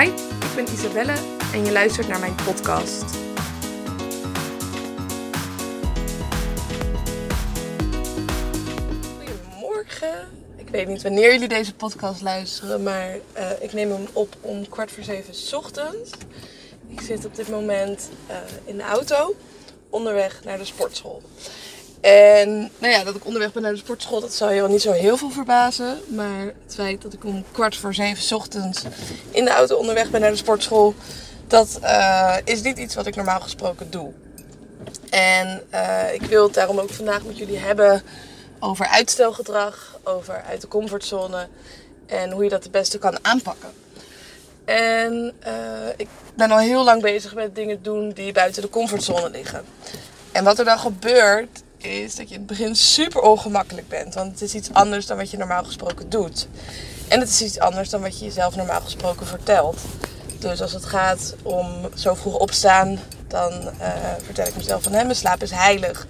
Hi, 0.00 0.06
ik 0.06 0.54
ben 0.54 0.64
Isabelle 0.72 1.14
en 1.52 1.64
je 1.64 1.72
luistert 1.72 2.08
naar 2.08 2.20
mijn 2.20 2.34
podcast. 2.34 3.04
Goedemorgen. 9.18 10.28
Ik 10.56 10.68
weet 10.68 10.88
niet 10.88 11.02
wanneer 11.02 11.32
jullie 11.32 11.48
deze 11.48 11.74
podcast 11.74 12.22
luisteren, 12.22 12.82
maar 12.82 13.16
eh, 13.32 13.50
ik 13.60 13.72
neem 13.72 13.90
hem 13.90 14.06
op 14.12 14.36
om 14.40 14.68
kwart 14.68 14.90
voor 14.90 15.04
zeven 15.04 15.34
's 15.34 15.52
ochtends. 15.52 16.10
Ik 16.88 17.00
zit 17.00 17.24
op 17.24 17.34
dit 17.34 17.48
moment 17.48 18.08
eh, 18.26 18.36
in 18.64 18.76
de 18.76 18.82
auto 18.82 19.34
onderweg 19.90 20.44
naar 20.44 20.58
de 20.58 20.64
sportschool. 20.64 21.22
En 22.02 22.70
nou 22.78 22.92
ja, 22.92 23.04
dat 23.04 23.14
ik 23.16 23.26
onderweg 23.26 23.52
ben 23.52 23.62
naar 23.62 23.72
de 23.72 23.78
sportschool, 23.78 24.20
dat 24.20 24.34
zal 24.34 24.50
je 24.50 24.60
wel 24.60 24.70
niet 24.70 24.82
zo 24.82 24.92
heel 24.92 25.16
veel 25.16 25.30
verbazen. 25.30 26.00
Maar 26.08 26.44
het 26.64 26.74
feit 26.74 27.02
dat 27.02 27.12
ik 27.12 27.24
om 27.24 27.44
kwart 27.52 27.76
voor 27.76 27.94
zeven 27.94 28.36
ochtends 28.36 28.82
in 29.30 29.44
de 29.44 29.50
auto 29.50 29.76
onderweg 29.76 30.10
ben 30.10 30.20
naar 30.20 30.30
de 30.30 30.36
sportschool, 30.36 30.94
dat 31.46 31.78
eh, 31.82 32.36
is 32.44 32.62
niet 32.62 32.78
iets 32.78 32.94
wat 32.94 33.06
ik 33.06 33.16
normaal 33.16 33.40
gesproken 33.40 33.90
doe. 33.90 34.12
En 35.10 35.62
eh, 35.70 36.14
ik 36.14 36.22
wil 36.22 36.44
het 36.44 36.54
daarom 36.54 36.78
ook 36.78 36.90
vandaag 36.90 37.24
met 37.24 37.38
jullie 37.38 37.58
hebben 37.58 38.02
over 38.60 38.86
uitstelgedrag, 38.86 39.98
over 40.04 40.42
uit 40.48 40.60
de 40.60 40.68
comfortzone 40.68 41.48
en 42.06 42.30
hoe 42.30 42.44
je 42.44 42.50
dat 42.50 42.62
het 42.62 42.72
beste 42.72 42.98
kan 42.98 43.24
aanpakken. 43.24 43.70
En 44.64 45.32
eh, 45.40 45.52
ik 45.96 46.08
ben 46.34 46.50
al 46.50 46.58
heel 46.58 46.84
lang 46.84 47.02
bezig 47.02 47.34
met 47.34 47.54
dingen 47.54 47.82
doen 47.82 48.10
die 48.10 48.32
buiten 48.32 48.62
de 48.62 48.70
comfortzone 48.70 49.30
liggen. 49.30 49.64
En 50.32 50.44
wat 50.44 50.58
er 50.58 50.64
dan 50.64 50.78
gebeurt, 50.78 51.62
is 51.84 52.14
dat 52.14 52.28
je 52.28 52.34
in 52.34 52.40
het 52.40 52.48
begin 52.48 52.76
super 52.76 53.20
ongemakkelijk 53.20 53.88
bent. 53.88 54.14
Want 54.14 54.30
het 54.30 54.42
is 54.42 54.54
iets 54.54 54.72
anders 54.72 55.06
dan 55.06 55.16
wat 55.16 55.30
je 55.30 55.36
normaal 55.36 55.64
gesproken 55.64 56.10
doet. 56.10 56.48
En 57.08 57.20
het 57.20 57.28
is 57.28 57.42
iets 57.42 57.58
anders 57.58 57.90
dan 57.90 58.00
wat 58.00 58.18
je 58.18 58.24
jezelf 58.24 58.56
normaal 58.56 58.80
gesproken 58.80 59.26
vertelt. 59.26 59.80
Dus 60.38 60.62
als 60.62 60.72
het 60.72 60.84
gaat 60.84 61.34
om 61.42 61.66
zo 61.94 62.14
vroeg 62.14 62.34
opstaan, 62.34 62.98
dan 63.28 63.52
eh, 63.78 63.90
vertel 64.24 64.46
ik 64.46 64.56
mezelf 64.56 64.82
van... 64.82 64.92
Hè, 64.92 65.02
mijn 65.02 65.16
slaap 65.16 65.42
is 65.42 65.50
heilig. 65.50 66.06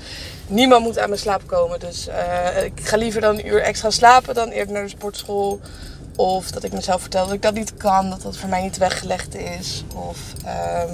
Niemand 0.47 0.85
moet 0.85 0.99
aan 0.99 1.09
mijn 1.09 1.21
slaap 1.21 1.47
komen. 1.47 1.81
Dus 1.81 2.07
eh, 2.07 2.65
ik 2.65 2.81
ga 2.83 2.97
liever 2.97 3.21
dan 3.21 3.39
een 3.39 3.47
uur 3.47 3.63
extra 3.63 3.91
slapen 3.91 4.35
dan 4.35 4.49
eerder 4.49 4.73
naar 4.73 4.83
de 4.83 4.89
sportschool. 4.89 5.61
Of 6.17 6.51
dat 6.51 6.63
ik 6.65 6.73
mezelf 6.73 7.01
vertel 7.01 7.25
dat 7.25 7.35
ik 7.35 7.43
dat 7.43 7.55
niet 7.55 7.77
kan, 7.77 8.11
dat 8.11 8.23
dat 8.23 8.37
voor 8.37 8.49
mij 8.49 8.63
niet 8.63 8.79
weggelegd 8.79 9.35
is. 9.35 9.85
Of 9.95 10.19
ehm, 10.45 10.93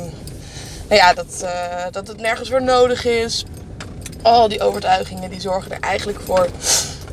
nou 0.89 1.01
ja, 1.01 1.15
dat, 1.15 1.43
eh, 1.43 1.85
dat 1.91 2.09
het 2.09 2.21
nergens 2.21 2.49
voor 2.49 2.63
nodig 2.63 3.05
is. 3.05 3.45
Al 4.29 4.49
die 4.49 4.63
overtuigingen 4.63 5.31
die 5.31 5.41
zorgen 5.41 5.73
er 5.73 5.81
eigenlijk 5.81 6.21
voor 6.21 6.49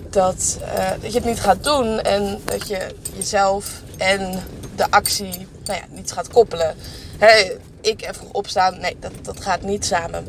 dat, 0.10 0.58
eh, 0.62 0.90
dat 1.02 1.12
je 1.12 1.18
het 1.18 1.28
niet 1.28 1.40
gaat 1.40 1.64
doen. 1.64 2.02
En 2.02 2.42
dat 2.46 2.68
je 2.68 2.96
jezelf 3.16 3.72
en 3.98 4.44
de 4.76 4.86
actie 4.90 5.48
nou 5.66 5.80
ja, 5.80 5.86
niet 5.90 6.12
gaat 6.12 6.28
koppelen. 6.28 6.76
Hè, 7.18 7.58
ik 7.82 8.02
en 8.02 8.16
vroeg 8.16 8.32
opstaan, 8.32 8.80
nee, 8.80 8.98
dat, 9.00 9.12
dat 9.22 9.42
gaat 9.42 9.62
niet 9.62 9.86
samen. 9.86 10.28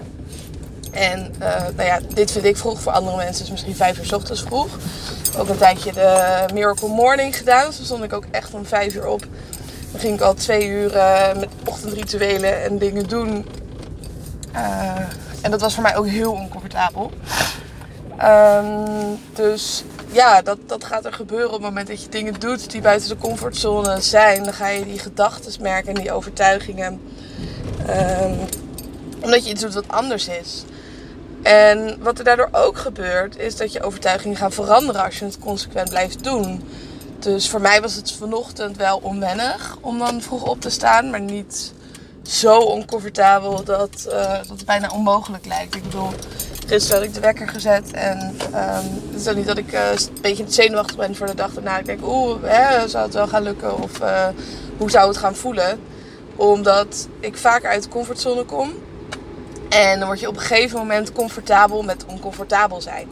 En 0.91 1.34
uh, 1.41 1.62
nou 1.77 1.89
ja, 1.89 2.01
dit 2.14 2.31
vind 2.31 2.45
ik 2.45 2.57
vroeg. 2.57 2.81
Voor 2.81 2.92
andere 2.92 3.17
mensen 3.17 3.45
is 3.45 3.51
misschien 3.51 3.77
vijf 3.77 3.98
uur 3.98 4.05
s 4.05 4.12
ochtends 4.12 4.42
vroeg. 4.42 4.79
Ook 5.39 5.48
een 5.48 5.57
tijdje 5.57 5.92
de 5.92 6.45
Miracle 6.53 6.89
Morning 6.89 7.37
gedaan. 7.37 7.67
Dus 7.67 7.77
dan 7.77 7.87
stond 7.87 8.05
ik 8.05 8.12
ook 8.12 8.25
echt 8.31 8.55
om 8.55 8.67
vijf 8.67 8.95
uur 8.95 9.07
op. 9.07 9.27
Dan 9.91 10.01
ging 10.01 10.14
ik 10.14 10.20
al 10.20 10.34
twee 10.34 10.67
uur 10.67 10.95
uh, 10.95 11.34
met 11.34 11.48
ochtendrituelen 11.64 12.62
en 12.62 12.79
dingen 12.79 13.09
doen. 13.09 13.47
En 15.47 15.52
dat 15.52 15.61
was 15.61 15.75
voor 15.75 15.83
mij 15.83 15.97
ook 15.97 16.06
heel 16.06 16.33
oncomfortabel. 16.33 17.11
Um, 18.22 19.19
dus 19.33 19.84
ja, 20.12 20.42
dat, 20.42 20.58
dat 20.66 20.84
gaat 20.84 21.05
er 21.05 21.12
gebeuren 21.12 21.47
op 21.47 21.52
het 21.52 21.62
moment 21.62 21.86
dat 21.89 22.02
je 22.02 22.08
dingen 22.08 22.41
doet 22.41 22.70
die 22.70 22.80
buiten 22.80 23.08
de 23.08 23.16
comfortzone 23.16 24.00
zijn. 24.00 24.42
Dan 24.42 24.52
ga 24.52 24.69
je 24.69 24.84
die 24.84 24.98
gedachten 24.98 25.62
merken 25.62 25.94
en 25.94 26.00
die 26.00 26.12
overtuigingen. 26.12 27.00
Um, 27.89 28.39
omdat 29.20 29.44
je 29.44 29.50
iets 29.50 29.62
doet 29.62 29.74
wat 29.74 29.89
anders 29.89 30.28
is. 30.28 30.64
En 31.42 31.96
wat 32.02 32.18
er 32.18 32.24
daardoor 32.24 32.48
ook 32.52 32.78
gebeurt, 32.78 33.39
is 33.39 33.57
dat 33.57 33.73
je 33.73 33.83
overtuigingen 33.83 34.36
gaan 34.36 34.52
veranderen 34.52 35.05
als 35.05 35.18
je 35.18 35.24
het 35.24 35.39
consequent 35.39 35.89
blijft 35.89 36.24
doen. 36.24 36.68
Dus 37.18 37.48
voor 37.48 37.61
mij 37.61 37.80
was 37.80 37.95
het 37.95 38.13
vanochtend 38.13 38.77
wel 38.77 38.98
onwennig 39.02 39.77
om 39.80 39.98
dan 39.98 40.23
vroeg 40.23 40.42
op 40.42 40.61
te 40.61 40.70
staan, 40.70 41.11
maar 41.11 41.20
niet 41.20 41.73
zo 42.27 42.59
oncomfortabel 42.59 43.64
dat, 43.64 44.07
uh, 44.09 44.33
dat 44.37 44.48
het 44.48 44.64
bijna 44.64 44.91
onmogelijk 44.95 45.47
lijkt. 45.47 45.75
Ik 45.75 45.83
bedoel, 45.83 46.09
gisteren 46.67 46.98
had 46.98 47.09
ik 47.09 47.14
de 47.14 47.20
wekker 47.20 47.48
gezet 47.48 47.92
en 47.92 48.19
um, 48.19 49.03
het 49.11 49.20
is 49.20 49.29
ook 49.29 49.37
niet 49.37 49.47
dat 49.47 49.59
ik 49.59 49.73
uh, 49.73 49.91
een 49.91 50.20
beetje 50.20 50.45
zenuwachtig 50.48 50.97
ben 50.97 51.17
voor 51.17 51.27
de 51.27 51.35
dag 51.35 51.53
daarna. 51.53 51.79
Ik 51.79 51.87
denk, 51.87 52.07
oeh, 52.07 52.37
hè, 52.42 52.89
zou 52.89 53.05
het 53.05 53.14
wel 53.14 53.29
gaan 53.29 53.42
lukken 53.42 53.83
of 53.83 54.01
uh, 54.01 54.27
hoe 54.77 54.91
zou 54.91 55.09
het 55.09 55.17
gaan 55.17 55.35
voelen? 55.35 55.81
Omdat 56.37 57.09
ik 57.20 57.37
vaker 57.37 57.70
uit 57.70 57.83
de 57.83 57.89
comfortzone 57.89 58.45
kom. 58.45 58.73
En 59.69 59.98
dan 59.98 60.08
word 60.08 60.20
je 60.20 60.29
op 60.29 60.37
een 60.37 60.41
gegeven 60.41 60.79
moment 60.79 61.13
comfortabel 61.13 61.83
met 61.83 62.05
oncomfortabel 62.07 62.81
zijn. 62.81 63.08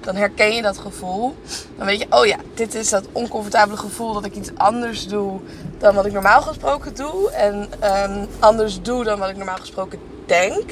Dan 0.00 0.16
herken 0.16 0.54
je 0.54 0.62
dat 0.62 0.78
gevoel. 0.78 1.36
Dan 1.76 1.86
weet 1.86 1.98
je, 1.98 2.06
oh 2.10 2.26
ja, 2.26 2.36
dit 2.54 2.74
is 2.74 2.88
dat 2.88 3.04
oncomfortabele 3.12 3.76
gevoel 3.76 4.12
dat 4.12 4.24
ik 4.24 4.34
iets 4.34 4.50
anders 4.56 5.06
doe 5.06 5.40
dan 5.82 5.94
wat 5.94 6.06
ik 6.06 6.12
normaal 6.12 6.42
gesproken 6.42 6.94
doe. 6.94 7.30
En 7.30 7.68
um, 8.10 8.28
anders 8.38 8.82
doe 8.82 9.04
dan 9.04 9.18
wat 9.18 9.28
ik 9.28 9.36
normaal 9.36 9.56
gesproken 9.56 9.98
denk. 10.26 10.70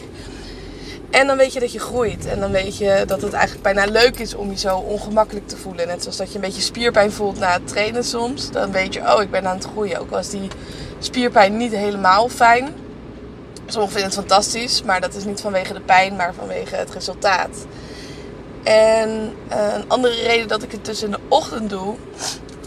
En 1.10 1.26
dan 1.26 1.36
weet 1.36 1.52
je 1.52 1.60
dat 1.60 1.72
je 1.72 1.78
groeit. 1.78 2.26
En 2.26 2.40
dan 2.40 2.50
weet 2.50 2.76
je 2.76 3.02
dat 3.06 3.22
het 3.22 3.32
eigenlijk 3.32 3.62
bijna 3.62 3.92
leuk 3.92 4.18
is 4.18 4.34
om 4.34 4.50
je 4.50 4.58
zo 4.58 4.76
ongemakkelijk 4.76 5.48
te 5.48 5.56
voelen. 5.56 5.86
Net 5.86 6.02
zoals 6.02 6.16
dat 6.16 6.28
je 6.28 6.34
een 6.34 6.40
beetje 6.40 6.62
spierpijn 6.62 7.12
voelt 7.12 7.38
na 7.38 7.52
het 7.52 7.68
trainen 7.68 8.04
soms. 8.04 8.50
Dan 8.50 8.72
weet 8.72 8.94
je, 8.94 9.00
oh, 9.00 9.22
ik 9.22 9.30
ben 9.30 9.46
aan 9.46 9.56
het 9.56 9.66
groeien. 9.72 10.00
Ook 10.00 10.10
als 10.10 10.30
die 10.30 10.48
spierpijn 10.98 11.56
niet 11.56 11.72
helemaal 11.72 12.28
fijn. 12.28 12.74
Sommigen 13.66 13.98
vinden 13.98 14.16
het 14.16 14.28
fantastisch, 14.28 14.82
maar 14.82 15.00
dat 15.00 15.14
is 15.14 15.24
niet 15.24 15.40
vanwege 15.40 15.72
de 15.72 15.80
pijn, 15.80 16.16
maar 16.16 16.34
vanwege 16.34 16.76
het 16.76 16.90
resultaat. 16.90 17.66
En 18.62 19.32
uh, 19.50 19.74
een 19.74 19.88
andere 19.88 20.14
reden 20.14 20.48
dat 20.48 20.62
ik 20.62 20.72
het 20.72 20.84
dus 20.84 21.02
in 21.02 21.10
de 21.10 21.18
ochtend 21.28 21.70
doe, 21.70 21.96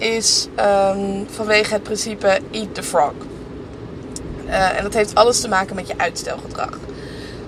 is 0.04 0.48
um, 0.60 1.28
vanwege 1.30 1.74
het 1.74 1.84
principe 1.84 2.40
eat 2.52 2.76
the 2.76 2.84
frog. 2.84 3.14
Uh, 4.46 4.78
en 4.78 4.84
dat 4.84 4.94
heeft 4.94 5.16
alles 5.16 5.42
te 5.42 5.48
maken 5.48 5.76
met 5.76 5.88
je 5.88 5.94
uitstelgedrag. 5.98 6.80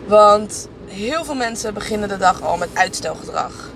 Want 0.07 0.67
heel 0.87 1.25
veel 1.25 1.35
mensen 1.35 1.73
beginnen 1.73 2.09
de 2.09 2.17
dag 2.17 2.41
al 2.41 2.57
met 2.57 2.69
uitstelgedrag. 2.73 3.69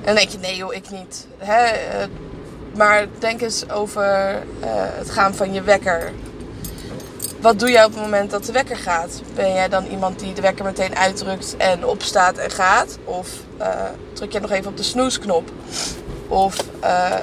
En 0.00 0.04
dan 0.04 0.14
denk 0.14 0.28
je, 0.28 0.38
nee 0.38 0.56
joh, 0.56 0.74
ik 0.74 0.90
niet. 0.90 1.26
Hè? 1.38 1.64
Uh, 1.64 2.06
maar 2.76 3.06
denk 3.18 3.40
eens 3.40 3.70
over 3.70 4.42
het 4.96 5.10
gaan 5.10 5.34
van 5.34 5.52
je 5.52 5.62
wekker 5.62 6.12
wat 7.40 7.58
doe 7.58 7.70
jij 7.70 7.84
op 7.84 7.92
het 7.92 8.00
moment 8.00 8.30
dat 8.30 8.44
de 8.44 8.52
wekker 8.52 8.76
gaat? 8.76 9.22
Ben 9.34 9.52
jij 9.52 9.68
dan 9.68 9.86
iemand 9.86 10.18
die 10.18 10.32
de 10.32 10.40
wekker 10.40 10.64
meteen 10.64 10.96
uitdrukt 10.96 11.54
en 11.56 11.84
opstaat 11.84 12.36
en 12.36 12.50
gaat? 12.50 12.98
Of 13.04 13.28
druk 14.12 14.32
je 14.32 14.40
nog 14.40 14.50
even 14.50 14.70
op 14.70 14.76
de 14.76 14.82
snoesknop? 14.82 15.50
Of 16.28 16.56
uh, 16.84 17.14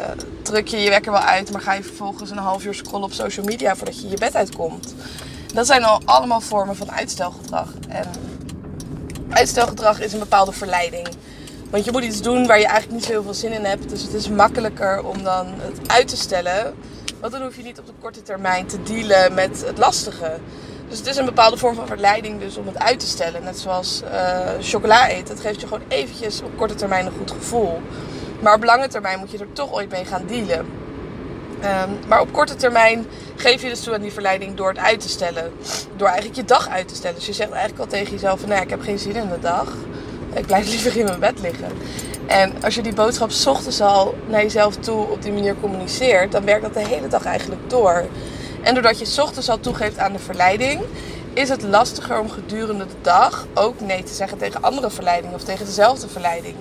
druk 0.42 0.68
je 0.68 0.78
je 0.78 0.90
wekker 0.90 1.12
wel 1.12 1.22
uit, 1.22 1.52
maar 1.52 1.62
ga 1.62 1.74
je 1.74 1.84
vervolgens 1.84 2.30
een 2.30 2.38
half 2.38 2.66
uur 2.66 2.74
scrollen 2.74 3.06
op 3.06 3.14
social 3.14 3.46
media 3.46 3.76
voordat 3.76 4.02
je 4.02 4.10
je 4.10 4.18
bed 4.18 4.36
uitkomt? 4.36 4.96
Dat 5.54 5.66
zijn 5.66 5.84
al 5.84 6.02
allemaal 6.06 6.42
vormen 6.42 6.76
van 6.76 6.92
uitstelgedrag. 6.92 7.74
En 7.88 8.08
uitstelgedrag 9.30 10.02
is 10.02 10.14
een 10.14 10.20
bepaalde 10.20 10.52
verleiding. 10.52 11.08
Want 11.70 11.86
je 11.86 11.92
moet 11.92 12.04
iets 12.04 12.22
doen 12.22 12.48
waar 12.48 12.60
je 12.60 12.66
eigenlijk 12.66 12.94
niet 12.94 13.06
zo 13.06 13.12
heel 13.12 13.24
veel 13.24 13.34
zin 13.34 13.52
in 13.52 13.66
hebt. 13.66 13.90
Dus 13.90 14.02
het 14.02 14.14
is 14.14 14.30
makkelijker 14.30 15.04
om 15.04 15.24
dan 15.24 15.48
het 15.48 15.92
uit 15.92 16.08
te 16.08 16.18
stellen 16.18 16.74
want 17.26 17.38
dan 17.38 17.46
hoef 17.46 17.56
je 17.56 17.64
niet 17.64 17.80
op 17.80 17.86
de 17.86 17.94
korte 18.00 18.22
termijn 18.22 18.66
te 18.66 18.84
dealen 18.84 19.34
met 19.34 19.64
het 19.66 19.78
lastige. 19.78 20.38
Dus 20.90 20.98
het 20.98 21.08
is 21.08 21.18
een 21.18 21.26
bepaalde 21.26 21.58
vorm 21.58 21.76
van 21.76 21.88
verleiding 21.88 22.40
dus 22.40 22.58
om 22.58 22.68
het 22.68 22.80
uit 22.80 23.00
te 23.00 23.08
stellen. 23.08 23.44
Net 23.44 23.60
zoals 23.60 24.02
uh, 24.04 24.50
chocola 24.62 25.08
eten. 25.08 25.36
Dat 25.36 25.40
geeft 25.40 25.62
je 25.62 25.68
gewoon 25.68 25.84
eventjes 25.88 26.42
op 26.42 26.58
korte 26.58 26.76
termijn 26.76 27.06
een 27.06 27.12
goed 27.18 27.32
gevoel. 27.32 27.82
Maar 28.40 28.54
op 28.54 28.64
lange 28.64 28.88
termijn 28.88 29.20
moet 29.20 29.32
je 29.32 29.38
er 29.38 29.54
toch 29.54 29.74
ooit 29.74 29.92
mee 29.92 30.06
gaan 30.06 30.24
dealen. 30.28 30.66
Um, 31.64 32.00
maar 32.08 32.22
op 32.22 32.34
korte 32.34 32.56
termijn 32.56 33.06
geef 33.36 33.62
je 33.62 33.70
dus 33.70 33.84
toe 33.84 33.94
aan 33.94 34.02
die 34.02 34.12
verleiding 34.12 34.56
door 34.56 34.70
het 34.70 34.78
uit 34.78 35.00
te 35.00 35.10
stellen. 35.10 35.52
Door 35.96 36.08
eigenlijk 36.08 36.38
je 36.38 36.46
dag 36.46 36.70
uit 36.70 36.88
te 36.88 36.96
stellen. 36.96 37.16
Dus 37.16 37.26
je 37.26 37.34
zegt 37.34 37.52
eigenlijk 37.52 37.82
al 37.82 37.88
tegen 37.88 38.12
jezelf 38.12 38.40
van... 38.40 38.50
Nou, 38.50 38.62
ik 38.62 38.70
heb 38.70 38.82
geen 38.82 39.00
zin 39.00 39.16
in 39.16 39.30
de 39.30 39.40
dag. 39.40 39.74
Ik 40.34 40.46
blijf 40.46 40.70
liever 40.74 40.98
in 40.98 41.06
mijn 41.06 41.20
bed 41.20 41.40
liggen. 41.40 41.72
En 42.28 42.54
als 42.64 42.76
je 42.76 42.82
die 42.82 42.94
boodschap 42.94 43.32
ochtends 43.48 43.82
al 43.82 44.16
naar 44.28 44.42
jezelf 44.42 44.76
toe 44.76 45.06
op 45.08 45.22
die 45.22 45.32
manier 45.32 45.56
communiceert, 45.62 46.32
dan 46.32 46.46
werkt 46.46 46.64
dat 46.64 46.74
de 46.74 46.88
hele 46.88 47.08
dag 47.08 47.26
eigenlijk 47.26 47.70
door. 47.70 48.06
En 48.62 48.74
doordat 48.74 49.00
je 49.00 49.22
ochtends 49.22 49.50
al 49.50 49.60
toegeeft 49.60 49.98
aan 49.98 50.14
de 50.14 50.20
verleiding, 50.20 50.82
is 51.34 51.50
het 51.50 51.64
lastiger 51.64 52.20
om 52.20 52.30
gedurende 52.30 52.86
de 52.86 53.02
dag 53.02 53.46
ook 53.54 53.80
nee 53.80 54.04
te 54.04 54.14
zeggen 54.14 54.38
tegen 54.38 54.62
andere 54.62 54.90
verleidingen 54.90 55.36
of 55.36 55.44
tegen 55.44 55.66
dezelfde 55.66 56.08
verleiding. 56.08 56.56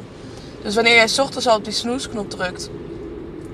Dus 0.65 0.75
wanneer 0.75 0.95
jij 0.95 1.25
ochtends 1.25 1.47
al 1.47 1.57
op 1.57 1.65
die 1.65 1.73
snoesknop 1.73 2.31
drukt 2.31 2.71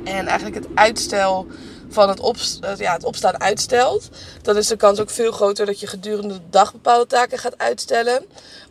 en 0.04 0.26
eigenlijk 0.26 0.54
het 0.54 0.68
uitstel 0.74 1.46
van 1.88 2.08
het, 2.08 2.20
opst 2.20 2.58
ja, 2.78 2.92
het 2.92 3.04
opstaan 3.04 3.40
uitstelt, 3.40 4.08
dan 4.42 4.56
is 4.56 4.66
de 4.66 4.76
kans 4.76 5.00
ook 5.00 5.10
veel 5.10 5.32
groter 5.32 5.66
dat 5.66 5.80
je 5.80 5.86
gedurende 5.86 6.34
de 6.34 6.40
dag 6.50 6.72
bepaalde 6.72 7.06
taken 7.06 7.38
gaat 7.38 7.58
uitstellen. 7.58 8.24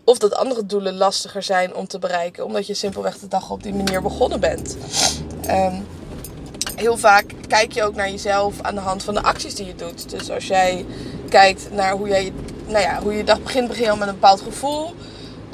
Of 0.04 0.18
dat 0.18 0.36
andere 0.36 0.66
doelen 0.66 0.98
lastiger 0.98 1.44
zijn 1.44 1.76
om 1.76 1.88
te 1.88 2.00
bereiken, 2.00 2.46
omdat 2.46 2.68
je 2.68 2.74
simpelweg 2.74 3.18
de 3.18 3.28
dag 3.28 3.50
op 3.50 3.64
die 3.64 3.74
manier 3.74 4.02
begonnen 4.02 4.40
bent. 4.40 4.78
Um, 5.48 5.88
heel 6.76 6.98
vaak 6.98 7.26
kijk 7.48 7.72
je 7.72 7.84
ook 7.84 7.96
naar 7.96 8.10
jezelf 8.10 8.62
aan 8.62 8.76
de 8.76 8.82
hand 8.82 9.04
van 9.04 9.14
de 9.14 9.22
acties 9.22 9.56
die 9.56 9.66
je 9.66 9.76
doet. 9.76 10.10
Dus 10.10 10.30
als 10.30 10.48
jij 10.48 10.86
kijkt 11.30 11.72
naar 11.72 11.92
hoe, 11.92 12.08
jij, 12.08 12.34
nou 12.68 12.82
ja, 12.82 13.02
hoe 13.02 13.14
je 13.14 13.24
dag 13.24 13.42
begint, 13.42 13.68
begin 13.68 13.84
je 13.84 13.92
al 13.92 13.98
met 13.98 14.08
een 14.08 14.14
bepaald 14.14 14.42
gevoel. 14.42 14.96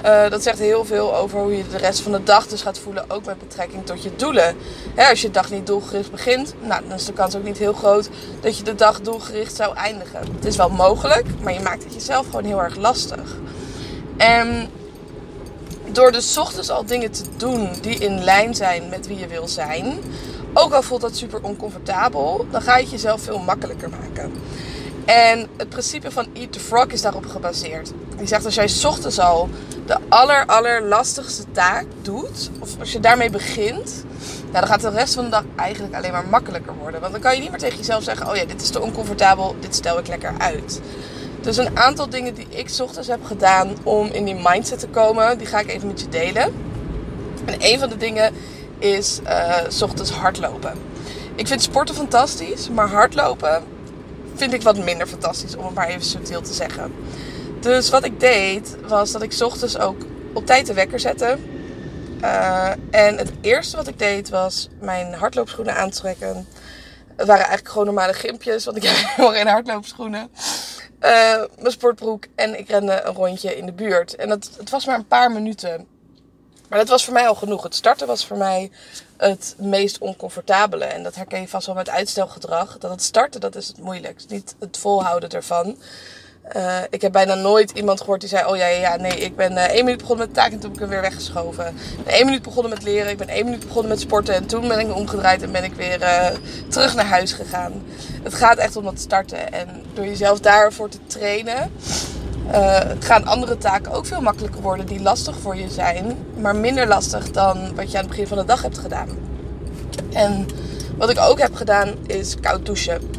Uh, 0.05 0.29
dat 0.29 0.43
zegt 0.43 0.59
heel 0.59 0.85
veel 0.85 1.15
over 1.15 1.39
hoe 1.39 1.57
je 1.57 1.67
de 1.67 1.77
rest 1.77 1.99
van 2.01 2.11
de 2.11 2.23
dag 2.23 2.47
dus 2.47 2.61
gaat 2.61 2.79
voelen, 2.79 3.09
ook 3.09 3.25
met 3.25 3.39
betrekking 3.39 3.85
tot 3.85 4.03
je 4.03 4.15
doelen. 4.15 4.55
Hè, 4.95 5.09
als 5.09 5.21
je 5.21 5.31
dag 5.31 5.51
niet 5.51 5.67
doelgericht 5.67 6.11
begint, 6.11 6.53
nou, 6.61 6.81
dan 6.87 6.97
is 6.97 7.05
de 7.05 7.13
kans 7.13 7.35
ook 7.35 7.43
niet 7.43 7.57
heel 7.57 7.73
groot 7.73 8.09
dat 8.41 8.57
je 8.57 8.63
de 8.63 8.75
dag 8.75 9.01
doelgericht 9.01 9.55
zou 9.55 9.75
eindigen. 9.75 10.19
Het 10.35 10.45
is 10.45 10.55
wel 10.55 10.69
mogelijk, 10.69 11.25
maar 11.41 11.53
je 11.53 11.59
maakt 11.59 11.83
het 11.83 11.93
jezelf 11.93 12.25
gewoon 12.25 12.43
heel 12.43 12.61
erg 12.61 12.75
lastig. 12.75 13.37
En 14.17 14.69
door 15.91 16.11
dus 16.11 16.37
ochtends 16.37 16.69
al 16.69 16.85
dingen 16.85 17.11
te 17.11 17.23
doen 17.37 17.69
die 17.81 17.97
in 17.97 18.23
lijn 18.23 18.55
zijn 18.55 18.89
met 18.89 19.07
wie 19.07 19.17
je 19.17 19.27
wil 19.27 19.47
zijn, 19.47 19.99
ook 20.53 20.73
al 20.73 20.81
voelt 20.81 21.01
dat 21.01 21.15
super 21.15 21.43
oncomfortabel, 21.43 22.45
dan 22.51 22.61
ga 22.61 22.75
je 22.75 22.81
het 22.81 22.91
jezelf 22.91 23.21
veel 23.21 23.39
makkelijker 23.39 23.89
maken. 23.89 24.33
En 25.05 25.47
het 25.57 25.69
principe 25.69 26.11
van 26.11 26.27
Eat 26.33 26.51
the 26.51 26.59
Frog 26.59 26.87
is 26.87 27.01
daarop 27.01 27.25
gebaseerd. 27.25 27.91
Die 28.17 28.27
zegt 28.27 28.45
als 28.45 28.55
jij 28.55 28.69
ochtends 28.85 29.19
al 29.19 29.49
de 29.85 29.97
aller, 30.09 30.83
lastigste 30.83 31.43
taak 31.51 31.85
doet, 32.01 32.49
of 32.59 32.79
als 32.79 32.91
je 32.91 32.99
daarmee 32.99 33.29
begint, 33.29 34.03
nou, 34.41 34.51
dan 34.51 34.67
gaat 34.67 34.81
de 34.81 34.89
rest 34.89 35.13
van 35.13 35.23
de 35.23 35.29
dag 35.29 35.43
eigenlijk 35.55 35.95
alleen 35.95 36.11
maar 36.11 36.27
makkelijker 36.29 36.73
worden. 36.79 36.99
Want 36.99 37.11
dan 37.11 37.21
kan 37.21 37.35
je 37.35 37.41
niet 37.41 37.49
meer 37.49 37.59
tegen 37.59 37.77
jezelf 37.77 38.03
zeggen: 38.03 38.29
Oh 38.29 38.35
ja, 38.35 38.45
dit 38.45 38.61
is 38.61 38.69
te 38.69 38.81
oncomfortabel, 38.81 39.55
dit 39.59 39.75
stel 39.75 39.97
ik 39.97 40.07
lekker 40.07 40.33
uit. 40.37 40.81
Dus 41.41 41.57
een 41.57 41.77
aantal 41.77 42.09
dingen 42.09 42.33
die 42.33 42.47
ik 42.49 42.69
ochtends 42.81 43.07
heb 43.07 43.25
gedaan 43.25 43.69
om 43.83 44.07
in 44.11 44.25
die 44.25 44.39
mindset 44.43 44.79
te 44.79 44.87
komen, 44.87 45.37
die 45.37 45.47
ga 45.47 45.59
ik 45.59 45.69
even 45.69 45.87
met 45.87 45.99
je 45.99 46.09
delen. 46.09 46.53
En 47.45 47.55
een 47.57 47.79
van 47.79 47.89
de 47.89 47.97
dingen 47.97 48.33
is 48.79 49.19
uh, 49.23 49.81
ochtends 49.81 50.11
hardlopen. 50.11 50.73
Ik 51.35 51.47
vind 51.47 51.61
sporten 51.61 51.95
fantastisch, 51.95 52.69
maar 52.69 52.87
hardlopen 52.87 53.63
vind 54.35 54.53
ik 54.53 54.61
wat 54.61 54.77
minder 54.77 55.07
fantastisch, 55.07 55.55
om 55.55 55.65
het 55.65 55.73
maar 55.73 55.87
even 55.87 56.05
subtiel 56.05 56.41
te 56.41 56.53
zeggen. 56.53 56.93
Dus 57.59 57.89
wat 57.89 58.05
ik 58.05 58.19
deed, 58.19 58.75
was 58.87 59.11
dat 59.11 59.21
ik 59.21 59.35
ochtends 59.39 59.77
ook 59.77 60.05
op 60.33 60.45
tijd 60.45 60.65
de 60.65 60.73
wekker 60.73 60.99
zette. 60.99 61.37
Uh, 62.21 62.69
en 62.89 63.17
het 63.17 63.31
eerste 63.41 63.77
wat 63.77 63.87
ik 63.87 63.99
deed, 63.99 64.29
was 64.29 64.69
mijn 64.79 65.13
hardloopschoenen 65.13 65.75
aantrekken. 65.75 66.47
Het 67.15 67.27
waren 67.27 67.45
eigenlijk 67.45 67.69
gewoon 67.69 67.85
normale 67.85 68.13
gimpjes, 68.13 68.65
want 68.65 68.77
ik 68.77 68.83
heb 68.83 68.95
helemaal 69.15 69.37
geen 69.37 69.47
hardloopschoenen. 69.47 70.29
Uh, 71.01 71.43
mijn 71.59 71.71
sportbroek 71.71 72.25
en 72.35 72.59
ik 72.59 72.69
rende 72.69 73.01
een 73.01 73.13
rondje 73.13 73.57
in 73.57 73.65
de 73.65 73.73
buurt. 73.73 74.15
En 74.15 74.29
dat, 74.29 74.49
het 74.57 74.69
was 74.69 74.85
maar 74.85 74.95
een 74.95 75.07
paar 75.07 75.31
minuten. 75.31 75.87
Maar 76.69 76.79
dat 76.79 76.89
was 76.89 77.05
voor 77.05 77.13
mij 77.13 77.27
al 77.27 77.35
genoeg. 77.35 77.63
Het 77.63 77.75
starten 77.75 78.07
was 78.07 78.25
voor 78.25 78.37
mij 78.37 78.71
het 79.17 79.55
meest 79.57 79.97
oncomfortabele. 79.97 80.85
En 80.85 81.03
dat 81.03 81.15
herken 81.15 81.41
je 81.41 81.47
vast 81.47 81.65
wel 81.65 81.75
met 81.75 81.89
uitstelgedrag. 81.89 82.77
Dat 82.77 82.91
het 82.91 83.03
starten, 83.03 83.41
dat 83.41 83.55
is 83.55 83.67
het 83.67 83.77
moeilijkst. 83.77 84.29
Niet 84.29 84.55
het 84.59 84.77
volhouden 84.77 85.29
ervan. 85.29 85.77
Uh, 86.55 86.77
ik 86.89 87.01
heb 87.01 87.11
bijna 87.11 87.33
nooit 87.33 87.71
iemand 87.71 87.99
gehoord 87.99 88.19
die 88.19 88.29
zei: 88.29 88.45
Oh 88.45 88.57
ja, 88.57 88.67
ja, 88.67 88.95
nee, 88.95 89.17
ik 89.17 89.35
ben 89.35 89.51
uh, 89.51 89.63
één 89.63 89.83
minuut 89.83 89.99
begonnen 89.99 90.25
met 90.25 90.35
de 90.35 90.41
taak 90.41 90.51
en 90.51 90.59
toen 90.59 90.69
heb 90.69 90.73
ik 90.73 90.79
hem 90.79 90.89
weer 90.89 91.01
weggeschoven. 91.01 91.67
Ik 91.67 92.03
ben 92.03 92.13
één 92.13 92.25
minuut 92.25 92.41
begonnen 92.41 92.71
met 92.71 92.83
leren, 92.83 93.11
ik 93.11 93.17
ben 93.17 93.27
één 93.27 93.45
minuut 93.45 93.65
begonnen 93.65 93.89
met 93.91 93.99
sporten 93.99 94.35
en 94.35 94.45
toen 94.45 94.67
ben 94.67 94.79
ik 94.79 94.95
omgedraaid 94.95 95.41
en 95.41 95.51
ben 95.51 95.63
ik 95.63 95.73
weer 95.73 96.01
uh, 96.01 96.27
terug 96.69 96.95
naar 96.95 97.05
huis 97.05 97.31
gegaan. 97.31 97.83
Het 98.23 98.33
gaat 98.33 98.57
echt 98.57 98.75
om 98.75 98.85
het 98.85 98.99
starten 98.99 99.53
en 99.53 99.83
door 99.93 100.05
jezelf 100.05 100.39
daarvoor 100.39 100.89
te 100.89 100.99
trainen, 101.07 101.71
gaan 102.99 103.25
andere 103.25 103.57
taken 103.57 103.91
ook 103.91 104.05
veel 104.05 104.21
makkelijker 104.21 104.61
worden 104.61 104.85
die 104.85 105.01
lastig 105.01 105.35
voor 105.39 105.55
je 105.55 105.69
zijn, 105.69 106.17
maar 106.37 106.55
minder 106.55 106.87
lastig 106.87 107.31
dan 107.31 107.75
wat 107.75 107.91
je 107.91 107.97
aan 107.97 108.03
het 108.03 108.11
begin 108.11 108.27
van 108.27 108.37
de 108.37 108.45
dag 108.45 108.61
hebt 108.61 108.77
gedaan. 108.77 109.09
En 110.13 110.45
wat 110.97 111.09
ik 111.09 111.19
ook 111.19 111.39
heb 111.39 111.55
gedaan 111.55 111.93
is 112.05 112.35
koud 112.41 112.65
douchen. 112.65 113.11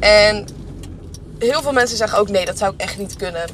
En 0.00 0.46
heel 1.38 1.62
veel 1.62 1.72
mensen 1.72 1.96
zeggen 1.96 2.18
ook 2.18 2.28
nee, 2.28 2.44
dat 2.44 2.58
zou 2.58 2.74
ik 2.74 2.80
echt 2.80 2.98
niet 2.98 3.16
kunnen. 3.16 3.44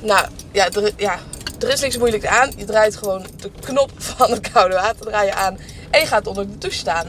Nou 0.00 0.26
ja, 0.52 0.70
er, 0.70 0.92
ja, 0.96 1.18
er 1.58 1.68
is 1.68 1.80
niks 1.80 1.98
moeilijks 1.98 2.26
aan. 2.26 2.52
Je 2.56 2.64
draait 2.64 2.96
gewoon 2.96 3.26
de 3.36 3.50
knop 3.60 3.90
van 4.16 4.30
het 4.30 4.50
koude 4.50 4.74
water 4.74 5.06
draai 5.06 5.30
aan 5.30 5.58
en 5.90 6.00
je 6.00 6.06
gaat 6.06 6.26
onder 6.26 6.46
de 6.46 6.58
douche 6.58 6.78
staan. 6.78 7.06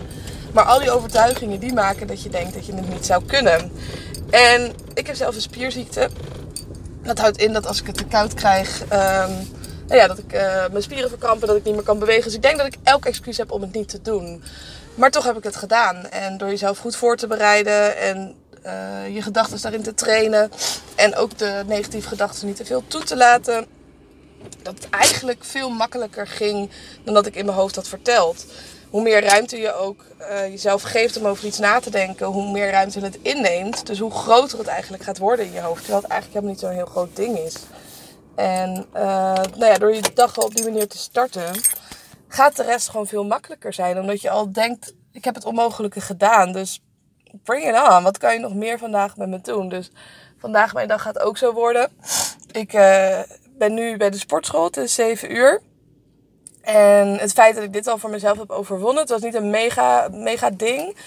Maar 0.54 0.64
al 0.64 0.80
die 0.80 0.92
overtuigingen 0.92 1.60
die 1.60 1.74
maken 1.74 2.08
dat 2.08 2.24
je 2.24 2.30
denkt 2.30 2.54
dat 2.54 2.66
je 2.66 2.74
het 2.74 2.90
niet 2.90 3.06
zou 3.06 3.24
kunnen. 3.26 3.72
En 4.30 4.74
ik 4.94 5.08
heb 5.08 5.16
zelf 5.16 5.36
een 5.36 5.42
spierziekte. 5.42 6.10
Dat 7.08 7.20
houdt 7.20 7.38
in 7.38 7.54
dat 7.54 7.68
als 7.68 7.82
ik 7.82 7.88
het 7.88 7.98
te 7.98 8.06
koud 8.06 8.34
krijg, 8.34 8.82
um, 8.82 8.90
nou 9.88 10.00
ja, 10.00 10.08
dat 10.08 10.18
ik 10.18 10.34
uh, 10.34 10.68
mijn 10.72 10.84
spieren 10.84 11.10
verkrampen, 11.10 11.48
dat 11.48 11.58
ik 11.58 11.64
niet 11.64 11.74
meer 11.74 11.84
kan 11.84 12.00
bewegen. 12.00 12.24
Dus 12.24 12.34
ik 12.34 12.42
denk 12.42 12.58
dat 12.58 12.66
ik 12.66 12.76
elk 12.84 13.06
excuus 13.06 13.38
heb 13.38 13.52
om 13.52 13.62
het 13.62 13.74
niet 13.74 13.90
te 13.90 14.02
doen. 14.02 14.44
Maar 14.96 15.12
toch 15.12 15.24
heb 15.24 15.38
ik 15.38 15.44
het 15.44 15.56
gedaan. 15.56 16.10
En 16.10 16.38
door 16.38 16.48
jezelf 16.48 16.78
goed 16.78 16.96
voor 16.96 17.18
te 17.18 17.28
bereiden 17.28 17.98
en 17.98 18.36
uh, 18.66 19.16
je 19.16 19.22
gedachten 19.22 19.62
daarin 19.62 19.84
te 19.84 19.94
trainen. 19.94 20.52
En 20.96 21.16
ook 21.16 21.38
de 21.38 21.64
negatieve 21.68 22.08
gedachten 22.08 22.48
niet 22.48 22.56
te 22.56 22.66
veel 22.66 22.84
toe 22.88 23.04
te 23.04 23.18
laten. 23.18 23.66
Dat 24.62 24.74
het 24.74 24.90
eigenlijk 24.90 25.44
veel 25.44 25.70
makkelijker 25.70 26.28
ging 26.28 26.70
dan 27.04 27.14
dat 27.14 27.26
ik 27.26 27.36
in 27.36 27.46
mijn 27.46 27.58
hoofd 27.58 27.76
had 27.76 27.88
verteld. 27.88 28.46
Hoe 28.90 29.02
meer 29.02 29.24
ruimte 29.24 29.58
je 29.58 29.74
ook 29.74 30.06
uh, 30.20 30.48
jezelf 30.48 30.82
geeft 30.82 31.18
om 31.18 31.26
over 31.26 31.46
iets 31.46 31.60
na 31.60 31.80
te 31.80 31.90
denken, 31.90 32.26
hoe 32.26 32.52
meer 32.52 32.72
ruimte 32.72 33.00
het 33.00 33.20
inneemt. 33.22 33.86
Dus 33.86 34.00
hoe 34.00 34.12
groter 34.12 34.58
het 34.58 34.68
eigenlijk 34.68 35.04
gaat 35.04 35.18
worden 35.18 35.46
in 35.46 35.52
je 35.52 35.62
hoofd. 35.62 35.80
Terwijl 35.80 36.02
het 36.02 36.12
eigenlijk 36.12 36.34
helemaal 36.34 36.52
niet 36.52 36.60
zo'n 36.60 36.86
heel 36.86 36.94
groot 36.94 37.16
ding 37.16 37.38
is. 37.38 37.56
En 38.36 38.86
uh, 38.94 39.02
nou 39.34 39.66
ja, 39.66 39.78
door 39.78 39.94
je 39.94 40.02
dag 40.14 40.38
op 40.38 40.56
die 40.56 40.64
manier 40.64 40.88
te 40.88 40.98
starten, 40.98 41.62
gaat 42.28 42.56
de 42.56 42.64
rest 42.64 42.90
gewoon 42.90 43.08
veel 43.08 43.26
makkelijker 43.26 43.74
zijn. 43.74 44.00
Omdat 44.00 44.22
je 44.22 44.30
al 44.30 44.52
denkt, 44.52 44.94
ik 45.12 45.26
heb 45.26 45.36
het 45.36 45.46
onmogelijke 45.46 46.02
gedaan. 46.02 46.52
Dus 46.52 46.82
bring 47.44 47.68
it 47.68 47.90
on. 47.90 48.04
Wat 48.04 48.18
kan 48.18 48.34
je 48.34 48.40
nog 48.40 48.54
meer 48.54 48.78
vandaag 48.78 49.18
met 49.18 49.30
me 49.30 49.42
doen? 49.42 49.70
Dus 49.70 49.92
vandaag 50.38 50.74
mijn 50.74 50.88
dag 50.88 51.02
gaat 51.02 51.20
ook 51.20 51.38
zo 51.38 51.54
worden. 51.54 51.90
Ik 52.52 52.74
uh, 52.74 53.20
ben 53.58 53.74
nu 53.74 53.98
bij 53.98 54.10
de 54.10 54.18
sportschool. 54.18 54.66
Het 54.66 54.78
is 54.78 54.94
7 54.94 55.36
uur. 55.36 55.62
En 56.68 57.18
het 57.18 57.34
feit 57.34 57.56
dat 57.56 57.64
ik 57.64 57.74
dit 57.74 57.88
al 57.88 57.98
voor 57.98 58.10
mezelf 58.10 58.38
heb 58.38 58.52
overwonnen. 58.52 59.02
Het 59.02 59.10
was 59.10 59.22
niet 59.22 59.36
een 59.36 59.50
mega, 59.50 60.08
mega 60.12 60.50
ding. 60.50 60.98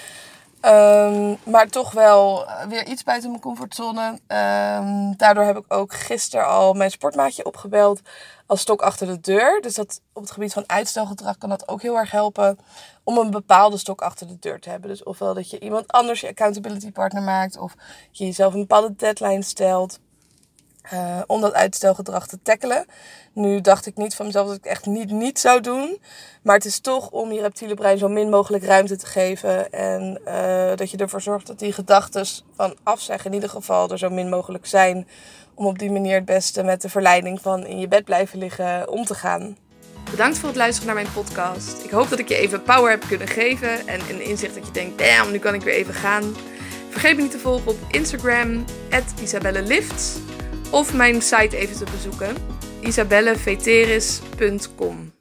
Um, 0.64 1.38
maar 1.44 1.68
toch 1.68 1.92
wel 1.92 2.46
weer 2.68 2.86
iets 2.86 3.02
buiten 3.02 3.30
mijn 3.30 3.42
comfortzone. 3.42 4.06
Um, 4.08 5.16
daardoor 5.16 5.44
heb 5.44 5.56
ik 5.56 5.64
ook 5.68 5.94
gisteren 5.94 6.46
al 6.46 6.72
mijn 6.72 6.90
sportmaatje 6.90 7.44
opgebeld 7.44 8.00
als 8.46 8.60
stok 8.60 8.82
achter 8.82 9.06
de 9.06 9.20
deur. 9.20 9.60
Dus 9.60 9.74
dat 9.74 10.00
op 10.12 10.22
het 10.22 10.30
gebied 10.30 10.52
van 10.52 10.64
uitstelgedrag 10.66 11.38
kan 11.38 11.48
dat 11.48 11.68
ook 11.68 11.82
heel 11.82 11.96
erg 11.96 12.10
helpen 12.10 12.58
om 13.04 13.18
een 13.18 13.30
bepaalde 13.30 13.78
stok 13.78 14.02
achter 14.02 14.26
de 14.26 14.38
deur 14.38 14.60
te 14.60 14.70
hebben. 14.70 14.90
Dus 14.90 15.02
ofwel 15.02 15.34
dat 15.34 15.50
je 15.50 15.60
iemand 15.60 15.88
anders 15.92 16.20
je 16.20 16.28
accountability 16.28 16.92
partner 16.92 17.22
maakt 17.22 17.58
of 17.58 17.74
je 18.10 18.24
jezelf 18.24 18.54
een 18.54 18.60
bepaalde 18.60 18.94
deadline 18.96 19.43
stelt. 19.43 19.98
Uh, 20.93 21.20
om 21.27 21.41
dat 21.41 21.53
uitstelgedrag 21.53 22.27
te 22.27 22.39
tackelen. 22.43 22.87
Nu 23.32 23.60
dacht 23.60 23.87
ik 23.87 23.96
niet 23.96 24.15
van 24.15 24.27
mezelf 24.27 24.46
dat 24.46 24.56
ik 24.56 24.65
echt 24.65 24.87
niet 24.87 25.10
niet 25.10 25.39
zou 25.39 25.60
doen. 25.60 26.01
Maar 26.43 26.55
het 26.55 26.65
is 26.65 26.81
toch 26.81 27.10
om 27.10 27.32
je 27.32 27.41
reptiele 27.41 27.75
brein 27.75 27.99
zo 27.99 28.08
min 28.08 28.29
mogelijk 28.29 28.65
ruimte 28.65 28.96
te 28.96 29.06
geven. 29.06 29.72
En 29.72 30.20
uh, 30.29 30.77
dat 30.77 30.91
je 30.91 30.96
ervoor 30.96 31.20
zorgt 31.20 31.46
dat 31.46 31.58
die 31.58 31.72
gedachten 31.72 32.27
van 32.55 32.77
afzeggen 32.82 33.27
in 33.27 33.34
ieder 33.34 33.51
geval 33.51 33.91
er 33.91 33.99
zo 33.99 34.10
min 34.10 34.29
mogelijk 34.29 34.67
zijn. 34.67 35.08
Om 35.55 35.67
op 35.67 35.79
die 35.79 35.91
manier 35.91 36.15
het 36.15 36.25
beste 36.25 36.63
met 36.63 36.82
de 36.82 36.89
verleiding 36.89 37.41
van 37.41 37.67
in 37.67 37.79
je 37.79 37.89
bed 37.89 38.05
blijven 38.05 38.39
liggen 38.39 38.89
om 38.89 39.05
te 39.05 39.15
gaan. 39.15 39.56
Bedankt 40.10 40.39
voor 40.39 40.49
het 40.49 40.58
luisteren 40.58 40.94
naar 40.94 41.03
mijn 41.03 41.15
podcast. 41.15 41.84
Ik 41.84 41.91
hoop 41.91 42.08
dat 42.08 42.19
ik 42.19 42.29
je 42.29 42.37
even 42.37 42.63
power 42.63 42.91
heb 42.91 43.05
kunnen 43.08 43.29
geven. 43.29 43.89
En 43.89 44.01
een 44.08 44.22
inzicht 44.22 44.55
dat 44.55 44.67
je 44.67 44.72
denkt, 44.72 44.99
damn, 44.99 45.31
nu 45.31 45.39
kan 45.39 45.55
ik 45.55 45.63
weer 45.63 45.75
even 45.75 45.94
gaan. 45.94 46.34
Vergeet 46.91 47.17
me 47.17 47.22
niet 47.22 47.31
te 47.31 47.39
volgen 47.39 47.70
op 47.70 47.77
Instagram, 47.91 48.65
isabellelifts 49.22 50.19
of 50.70 50.94
mijn 50.94 51.22
site 51.22 51.56
even 51.56 51.77
te 51.77 51.84
bezoeken, 51.93 52.36
isabelleveteris.com. 52.81 55.12